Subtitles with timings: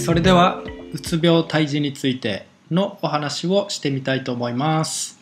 [0.00, 5.20] それではうつ病退治についてのお話をしてみたいと思います。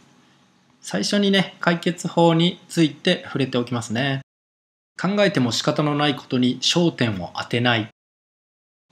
[0.81, 4.21] 最初にね解決法について触れておきますね。
[5.01, 7.89] 考えても仕方のないことに焦点を当てない。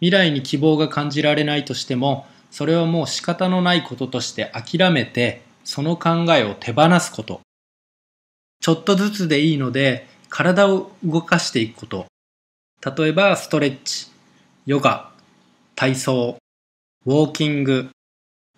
[0.00, 7.40] 未来に希望が感じられないとしてもそれはもう仕方のないこととして諦めてその考えを手放すこと。
[8.60, 12.06] ちょっとずつでいいので体を動かしていくこと。
[12.84, 14.08] 例えばストレッチ。
[14.66, 15.15] ヨガ。
[15.76, 16.38] 体操、
[17.04, 17.90] ウォーキング、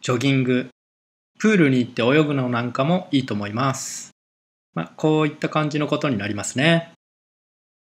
[0.00, 0.68] ジョギング、
[1.40, 4.12] プールに行って泳ぐのなんかもいいと思います。
[4.72, 6.92] まあ、こういった感じのことになりますね。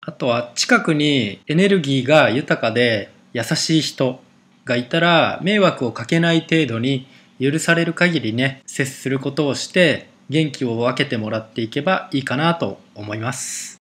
[0.01, 4.21] あとは近くにエネルギーが豊かで優しい人
[4.65, 7.07] がいたら迷惑をかけない程度に
[7.39, 13.77] 許される限りね、接することをして元気を分けてもらっていけばいいかなと思います。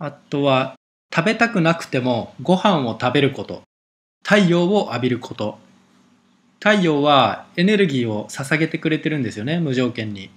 [0.00, 0.76] あとは
[1.14, 3.62] 食べたくなくてもご飯を食べること。
[4.24, 5.58] 太陽を浴びること。
[6.58, 10.30] 太陽はエネルギーを捧げてくれてるんですよね、無条件に。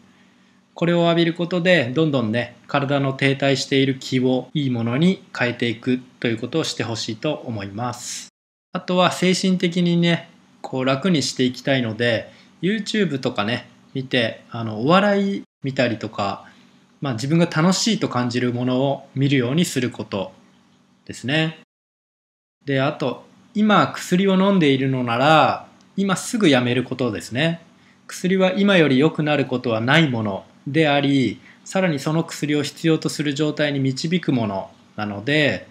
[0.73, 8.27] これを浴びることで、どんどんね、体の停滞している気をいいものに変えていくということをしてほしいと思います。
[8.73, 10.29] あとは精神的にね、
[10.61, 12.29] こう楽にしていきたいので、
[12.61, 16.45] YouTube とかね、見て、あの、お笑い見たりとか、
[16.99, 20.33] まあ自分が楽しいと感じるものを見るようにすること
[21.05, 21.59] ですね。
[22.65, 23.26] で、あと、
[23.57, 27.59] 今薬を飲んでいるのなら今すぐやめることですね。
[28.05, 35.67] 薬は今より良くなることはないものでありさらにその薬を必要とする状態に導くものなので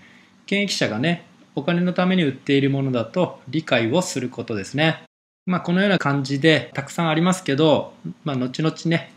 [0.47, 5.05] 検疫者がねお金のために売っているものだと理解をすることですね。
[5.47, 7.92] まあこのような感じでたくさんありますけど
[8.25, 9.12] まあ後々ね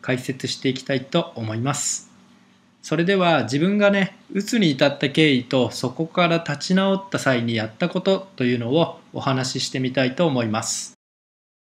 [0.00, 2.15] 解説していきたいと思います。
[2.86, 10.94] それでは自分がね、うつに至った経緯とそこから立ち直った際にやったことというのをお話ししてみたいと思います。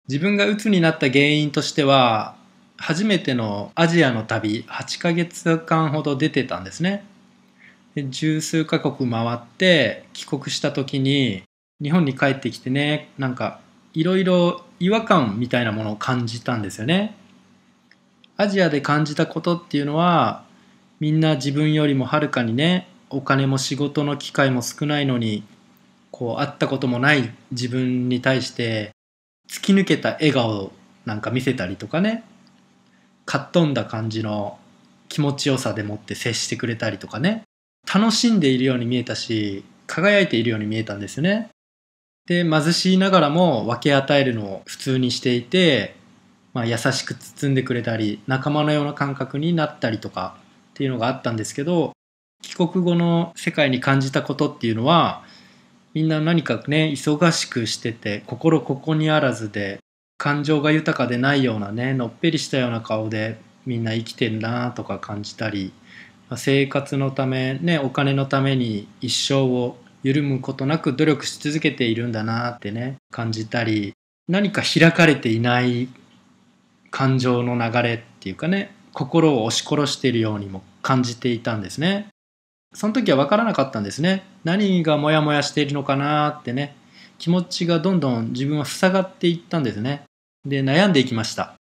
[0.08, 2.36] 自分がうつになった原因としては、
[2.78, 7.04] 初めてのアジアの旅、8ヶ月間ほど出てたんですね。
[7.96, 11.42] で十数カ国回って帰国した時に、
[11.82, 13.62] 日本に帰ってきてね、なんか
[13.96, 17.16] いろいろ違和感みたいなものを感じたんですよね。
[18.38, 20.48] アジアで感じたことっていうのは
[21.00, 25.44] みんな自分よりもはるかにねお金も仕事の機会も少ないのに
[26.12, 28.92] こう会ったこともない自分に対して
[29.50, 30.72] 突き抜けた笑顔
[31.06, 32.24] なんか見せたりとかね
[33.26, 34.60] かっ飛んだ感じの
[35.08, 37.44] 気持ちよさでもって接してくれたりとかね
[37.92, 41.50] 楽しんでいるように見えたし輝いているように見えたんですよね。
[42.28, 45.96] で貧しいながらも分け与えるのを普通にしていて、
[46.54, 50.38] まあ、優しく包んでくれたり仲間のような感覚になったりとか
[50.80, 51.92] っていうのがあったんですけど
[52.42, 55.24] 帰国後の世界に感じたことっていうのは
[55.94, 59.80] みんな何かね忙しくしてて心ここにあらずで
[60.18, 65.74] 感情が豊かでないようなねのっぺりしたような顔でみんな生きてんなとか感じたり
[66.38, 73.92] 生活のためねお金のために一生を緩むことなく努力し続けているんだなってね感じたり
[74.30, 75.90] 何か開かれていない
[76.90, 82.08] 感情の流れっていうかね心を押し殺しているようにも感じていたんですね。
[82.74, 84.24] その時は分からなかったんですね。
[84.44, 86.76] 何がモヤモヤしているのかなってね、
[87.18, 90.04] 気持ちがどんどん自分は塞がっていったんですね。
[90.46, 91.54] で、悩んでいきました。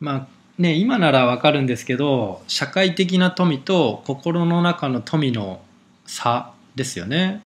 [0.00, 0.26] まあ
[0.58, 5.60] ね、今ならわかるんですけど、社会的な富と心の中の富の
[6.06, 7.42] 差ですよね。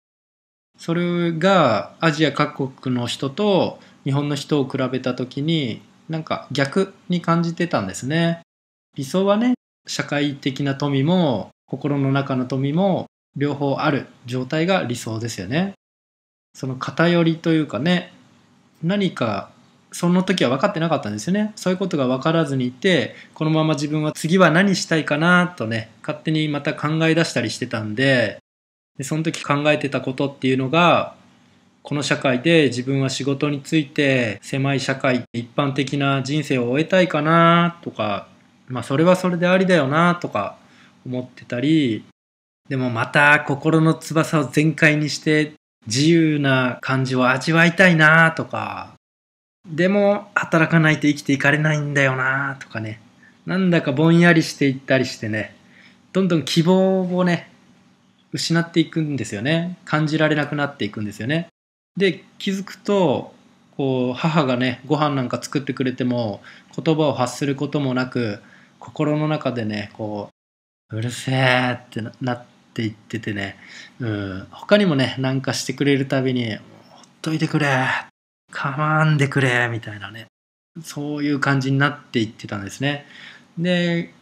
[0.78, 8.42] それがアジア各国の人と日本の人を比べた時になんか逆に感じてたんですね。
[8.96, 9.54] 理想はね、
[9.86, 13.06] 社会的な富も心の中の富も
[13.36, 15.74] 両方ある状態が理想ですよね。
[16.54, 18.12] その偏りというかね、
[18.82, 19.50] 何か
[19.92, 21.52] その時は分かってなかったんですよね。
[21.56, 28.38] そういうことが分からずにいて、このまま自分は次は何したいかなとね、勝手にまた考え出したりしてたんで、
[28.98, 31.14] でその時考えてたことっていうのが、
[31.82, 38.28] この社会で自分は仕事について狭い社会、一般的な人生を終えたいかなとか
[38.70, 40.56] まあそれはそれでありだよなとか
[41.04, 42.04] 思ってたり、
[42.68, 45.52] でもまた心の翼を全開にして
[45.86, 48.94] 自由な感じを味わいたいなとか、
[49.66, 53.00] でも働かないと生きていかれないんだよなとかね、
[53.44, 55.56] なんだかぼんやりしていったりしてね、
[56.12, 57.50] どんどん希望をね、
[58.32, 59.76] 失っていくんですよね。
[59.84, 61.48] 感じられなくなっていくんですよね。
[61.96, 63.34] で、気づくと、
[63.76, 66.40] こう、母がね、ご飯なんか作ってくれても、
[66.76, 68.40] 言葉を発することもなく、
[68.80, 70.30] 心の中でねこ
[70.90, 72.44] ううるせえってなっ
[72.74, 73.56] ていっててね、
[74.00, 76.60] うん、他にもねなんかしてくれるたびにほっ
[77.22, 77.86] といてくれ
[78.50, 80.26] かまんでくれみたいなね
[80.82, 83.06] そういう感じになっていってたんですね。
[83.58, 84.12] で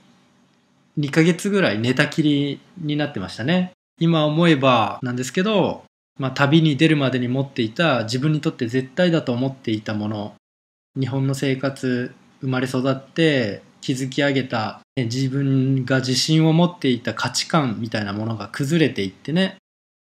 [0.98, 3.72] 2ヶ月ぐらい寝たきりになってましたね。
[4.00, 5.84] 今思えばなんですけど、
[6.18, 10.34] まあ、旅に出るまでに持っていた自分にとって絶対だと思っていたもの
[10.98, 13.62] 日本の生活生まれ育って
[13.96, 19.56] 築き上げた、ね、自分が自信を持っていた価値観みたいなものが崩れていってね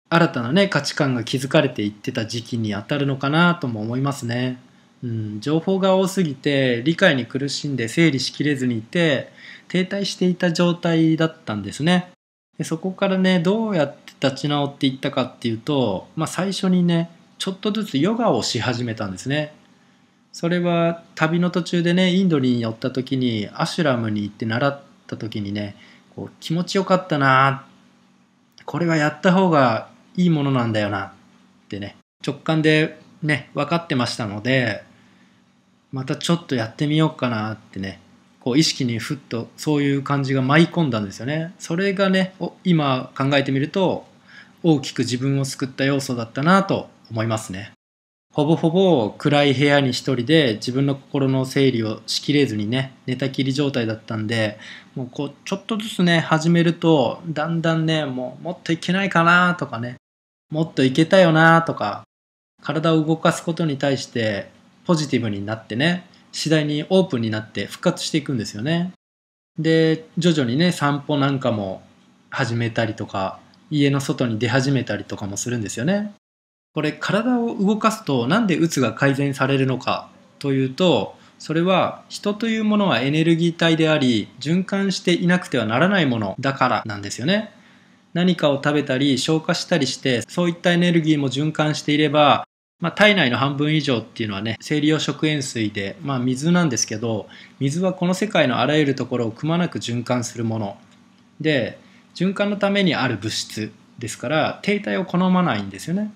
[0.09, 4.61] 新たなね価値観が築かれていってた時期にあたるのかなとも思いますね。
[5.03, 9.31] うん、情報が多すぎて理解に苦しんで整理しきれずにいて
[9.69, 12.11] 停滞していた状態だったんですね。
[12.57, 19.53] でそこからねどうやって立ち直っていったかっていうと、まあ、最初にねちょっとずつヨガをし始めたんですね。
[20.37, 25.77] それは旅の途中でねインドに寄った時にアシュラムに行って習った時にね
[26.15, 27.65] こう気持ちよかったな
[28.67, 31.13] これはやった方がいいものなんだよなっ
[31.71, 34.85] てね直感でね分かってましたので
[35.91, 37.99] またちょっとやってみようかなってね
[38.41, 41.55] こう意識にふっとそういう感じが舞い込んだんですよね。
[41.59, 44.05] それがね今考えてみると
[44.63, 47.76] 大きく自分を救った要素だったなと思いますね。
[48.37, 54.59] ほぼほぼ暗い部屋に一人で自分の心の整理をしきれずにね寝たきり状態だったんで
[54.95, 59.97] もうこうちょっとずつね始めるとだんだんねもうもっといけないかなとかね
[60.51, 62.05] もっといけたよなとか
[62.63, 64.51] 体を動かすことに対して
[64.85, 68.93] ポジティブになってね次第にオープンになって復活していくんですよね。
[69.59, 71.81] で徐々にね散歩なんかも
[72.29, 73.41] 始めたりとか
[73.71, 76.13] 家の外に出始めたりとかもするんですよね。
[76.77, 87.51] これ体を動かすとなんでうつが改善されるのかというとそれは人というものはエネルギー体であり循環していなくてはならないものだからなんですよね。
[88.13, 92.47] 何かを食べたり消化したりしてそういったエネルギーも循環していれば、
[92.79, 97.27] まあ、体内の半分以上っていうのはね生理用食塩水で、まあ、水なんですけど
[97.59, 100.77] 水はこの世界のあらゆるところをくまなく循環するもの。
[101.41, 101.79] で
[102.15, 106.13] 循環のためにある物質ですから停滞を好まないんですよね。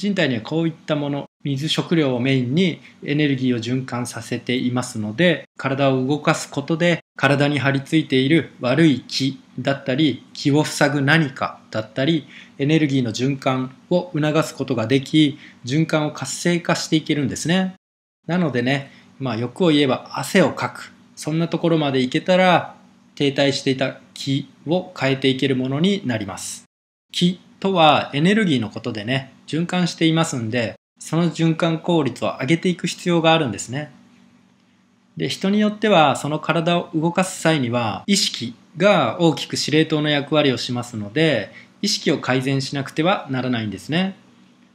[0.00, 12.26] 人体にはこういったもの水食料をメインにエネルギーを循環させていますので体を動かすことで体に張り付いている悪い気だったり気を塞ぐ何かだったり
[12.56, 17.74] エネルギーの循環を促すことができ循環を活性化していけるんですね。
[18.26, 20.94] なのでねまあ欲を言えば汗をかく。
[21.14, 22.74] そんなところまでいけたら
[23.16, 26.64] 停滞していた気を変えていけるものになります。
[27.12, 33.92] 気とはエネルギーのことでね循環していますんでその循環効率を上げていく必要があるんですね。
[35.16, 41.52] で人によってはその体を動かす際には意識が大きく司令塔の役割をしますので
[41.82, 44.16] 意識を改善しなくてはならないんですね。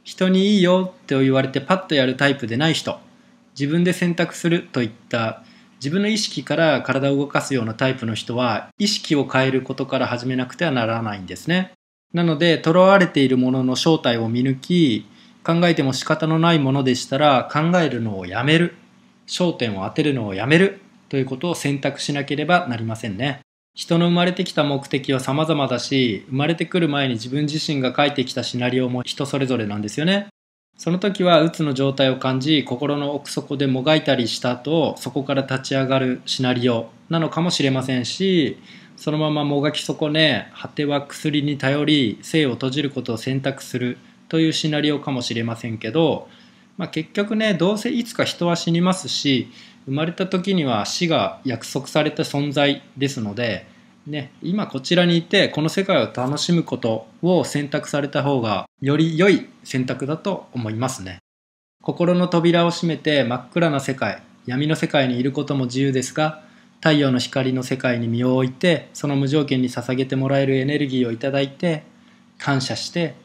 [0.04, 3.00] 人にいいよって言われてパッとやるタイプでない人
[3.58, 5.42] 自分で選択するといった
[5.76, 11.72] 自分の意識から体を動かすようなタイプの人は意識を変えることから始めなくてはならないんですね。
[12.12, 15.06] なので、囚われているものの正体を見抜き、
[15.44, 18.74] 考えても仕方のないものでしたら、考えるのをやめる。
[19.26, 20.80] 焦点を当てるのをやめる。
[21.08, 23.40] ということを選択しなければなりませんね。
[23.74, 30.28] 人の生まれてきた目的は様々だし、生まれてくる前に自分自身が書いてきたシナリオも人それぞれなんですよね。
[30.78, 38.58] その時はうつの状態を感じ、心の奥底でもがいたりした後、そこから立ち上がるシナリオなのかもしれませんし、
[38.96, 43.98] そのままもがき損ね果ては薬に頼り生を閉じることを選択する
[44.28, 46.28] というシナリオかもしれませんけど、
[46.76, 49.48] まあ、結局ねどうせいつか人は死にますし
[49.84, 53.66] 生まれた時には死が約束された存在ですので、
[54.06, 61.18] ね、今こちらにいてこの世界を楽しむことを選択された方がより良い選択だと思いますね。
[61.82, 66.42] 心の扉を閉めて真っ暗な世界闇の世界にいることも自由ですが
[66.86, 71.82] 太陽の光の世界に身を置いてその無条件に捧げてもらえるエネルギーをいただいて
[72.38, 73.16] 感謝して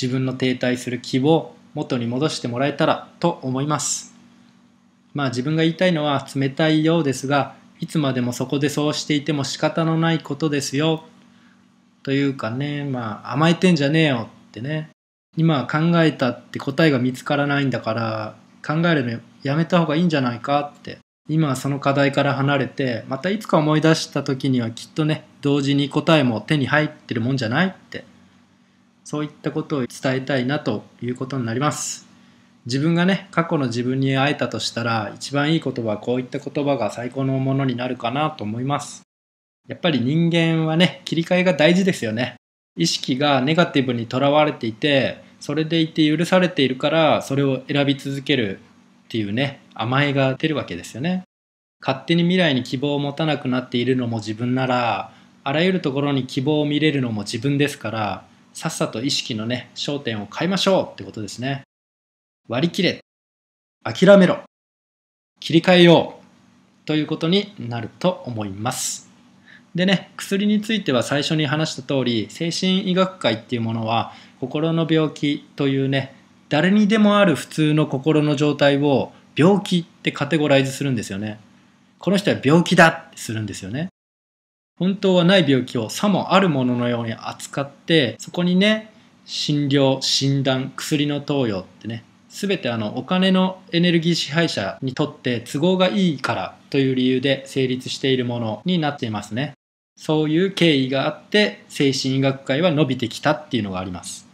[0.00, 4.14] 自分の停滞する気を元に戻してもらえたらと思います。
[5.12, 11.02] まあ自分が言いたいのは冷たいようですがいつまでもそこでそうしていても仕方のないことですよ。
[12.04, 14.90] というかねまあ甘えてんじゃねえよってね。
[15.36, 20.98] 今考えたって答えが見つからないんだから考えるのやめた方がいいんじゃないかって。
[21.28, 28.04] 今はその課題から離れてまたいつか思い出した時にはきっとね同時に答えも手に入ってるもんじゃないって
[29.04, 32.06] そういったことを伝えたいなということになります。
[32.66, 39.02] 自分がね過去の自分に会えたとしたら一番いい言葉はこういった言葉が最高のものになるかなと思います。
[39.66, 42.36] やっぱり人間はね切り替えが大事ですよね。
[42.76, 48.60] 意識がネガティブにとらわれていてそれでいて許されているからそれを選び続ける。
[49.08, 51.22] っていうね甘えが出るわけですよね。
[51.80, 55.12] 勝手に未来に希望を持たなくなっているのも自分なら
[55.44, 61.62] あらゆるところに希望を見れるのも自分ですからさっさと意識のね焦点を変えましょうってことですね。
[62.48, 63.00] 割り切れ
[63.82, 64.40] 諦めろ
[65.40, 69.08] 切り替えようということになると思います。
[69.74, 76.17] でね薬については最初に話した通り精神医学会っていうものは心の病気というね
[76.48, 81.40] 誰にでもある普通の心の状態を病気ってカテゴライズするんですよね。
[81.98, 83.88] この人は病気だってするんですよね。
[84.78, 88.92] 本当はない病気をさもあるもののように扱ってそこにね
[89.24, 99.54] 診療診断薬の投与ってね全てあのお金のエネルギー支配者にとって都合がいいからという理由で成立しているものになっていますね。
[99.96, 104.27] そういう経緯があって精神医学会は伸びてきたっていうのがあります。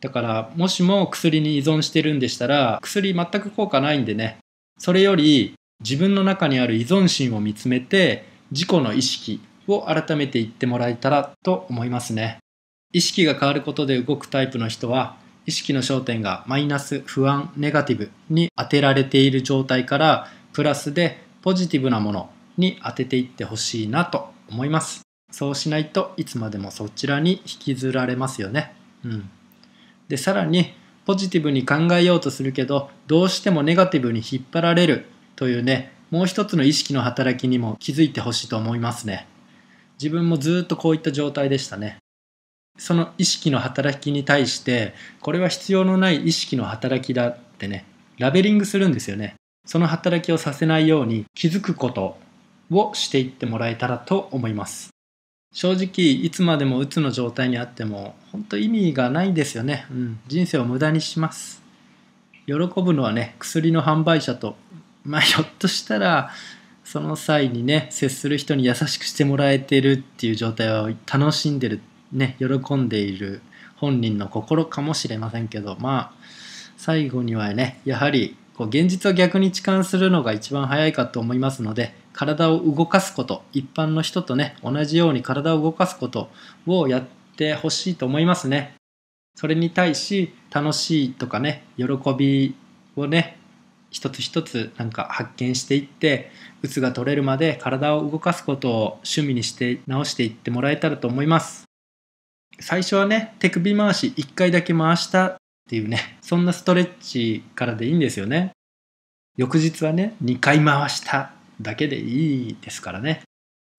[0.00, 4.38] だからもしも薬に依存してるんでしたら薬全く効果ないんでね。
[4.78, 12.38] それより自分の中にある依存心を見つめて自己の意識を改めていってもらえたらと思いますね。
[12.92, 15.16] 意識が変わることで動くタイプの人は
[15.46, 25.02] 意識の焦点がマイナス不安ネガティブに当てられている状態からプラスでポジティブなものに当てていってほしいなと思います。
[25.30, 28.74] そうしないといつまでもそちらに引きずられますよね。
[29.04, 29.30] うん。
[30.10, 30.74] でさらに
[31.06, 39.28] ポジティブに考えようとするけどどうしてもネガティブに引っ張られるというねもう一つの意識の働きにも気づいてほしいと思いますね。
[40.02, 41.98] 自分もずっとこういった状態でしたね。
[42.76, 47.84] その意識の働きに対してこれは必要のない意識の働きだってね
[48.18, 49.34] ラベリングするんですよね。
[49.64, 52.18] その働きをさせないように気づくこと
[52.72, 54.89] をしていってもらえたらと思います。
[55.52, 61.60] 正直いつまでもうつの状態にあっても本当意味がないですよね、うん、人生を無駄にします。
[62.46, 64.56] 喜ぶのはね薬の販売者と
[65.04, 66.30] まあひょっとしたら
[66.84, 71.80] その際にね接する人に優しくしてもらえてるっていう状態を楽しんでる
[72.12, 73.42] ね喜んでいる
[73.76, 76.12] 本人の心かもしれませんけどまあ
[76.76, 86.28] 最後にはねやはりこう現実を逆に痴漢するのが一番早いかと思いますので体を動かすこと一般の人とね同じように体を動かすこと
[86.66, 87.04] をやっ
[87.36, 88.74] てほしいと思いますね。
[89.36, 91.86] それに対し楽しいとかね喜
[92.16, 92.54] び
[92.96, 93.38] をね
[93.90, 96.30] 一つ一つなんか発見していって
[96.62, 101.64] うつが取れるまで体を動かすことを趣味にして直していってもらえたらと思います。
[102.60, 105.36] 最初はね手首回し1回だけ回したっ
[105.68, 108.52] ていうねそんなストレッチからでいいんですよね。
[109.36, 111.39] 翌日はね2回回した。
[111.60, 113.22] だけでいいですからね。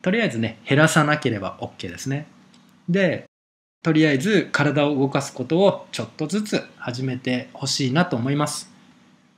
[0.03, 2.27] とりあえずね、減らさなければ OK ですね。
[2.89, 3.25] で、
[3.83, 8.69] とりあえず体を動かすことをちょっとずつ始めてほしいなと思います。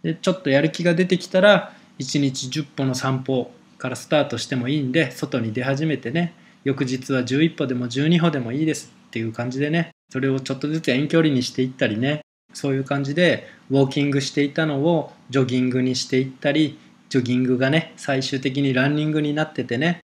[0.03, 6.33] で、ちょっとやる気が出てきたら、1日10歩の散歩からスタートしてもいいんで、外に出始めてね、
[6.63, 12.21] 翌日は11歩でも12歩でもいいですっていう感じでね、それをちょっとずつ遠距離にしていったりね、
[12.53, 16.77] そういう感じでウォーキングしていたのをジョギングにしていったり
[17.13, 19.99] ジョギングがね最終的にランニングになっててね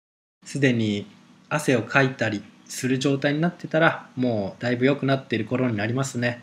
[0.43, 1.05] すでに
[1.49, 6.41] 汗をかいたりする状態になってたらもうだいぶ良くなっている頃になりますね。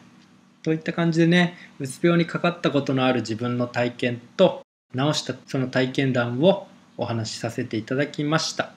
[0.62, 4.62] といった感じでねうつ病にかかったことのある自分の体験と
[4.95, 8.71] 治したその体験談をお話しさせていただきました。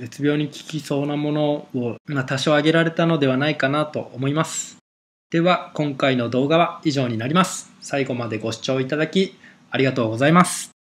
[0.00, 1.42] うつ病に効きそうなもの
[1.74, 4.78] を、まあ、多少挙げられたのではないかなと思います。
[5.28, 7.70] では今回の動画は以上になります。
[7.82, 9.36] 最後までご視聴いただき
[9.70, 10.77] ありがとうございます。